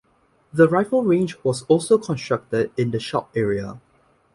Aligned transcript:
The 0.51 0.67
rifle 0.67 1.03
range 1.03 1.37
was 1.43 1.61
also 1.67 1.99
constructed 1.99 2.71
in 2.75 2.89
the 2.89 2.99
shop 2.99 3.29
area. 3.35 3.79